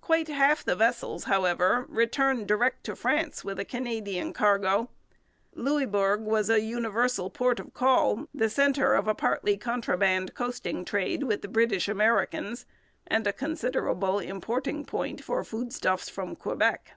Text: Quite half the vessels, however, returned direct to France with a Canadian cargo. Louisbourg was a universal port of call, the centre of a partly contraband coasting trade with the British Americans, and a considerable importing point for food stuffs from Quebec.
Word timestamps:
Quite 0.00 0.28
half 0.28 0.62
the 0.62 0.76
vessels, 0.76 1.24
however, 1.24 1.86
returned 1.88 2.46
direct 2.46 2.84
to 2.84 2.94
France 2.94 3.42
with 3.44 3.58
a 3.58 3.64
Canadian 3.64 4.32
cargo. 4.32 4.90
Louisbourg 5.56 6.20
was 6.20 6.48
a 6.48 6.60
universal 6.60 7.30
port 7.30 7.58
of 7.58 7.74
call, 7.74 8.28
the 8.32 8.48
centre 8.48 8.94
of 8.94 9.08
a 9.08 9.14
partly 9.16 9.56
contraband 9.56 10.34
coasting 10.34 10.84
trade 10.84 11.24
with 11.24 11.42
the 11.42 11.48
British 11.48 11.88
Americans, 11.88 12.64
and 13.08 13.26
a 13.26 13.32
considerable 13.32 14.20
importing 14.20 14.84
point 14.84 15.24
for 15.24 15.42
food 15.42 15.72
stuffs 15.72 16.08
from 16.08 16.36
Quebec. 16.36 16.92